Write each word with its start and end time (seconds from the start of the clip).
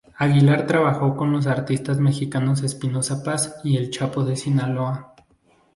Aguilar 0.17 0.65
trabajó 0.65 1.15
con 1.15 1.31
los 1.31 1.45
artistas 1.45 1.99
mexicanos 1.99 2.63
Espinoza 2.63 3.21
Paz 3.21 3.61
y 3.63 3.77
El 3.77 3.91
Chapo 3.91 4.23
de 4.25 4.35
Sinaloa. 4.35 5.13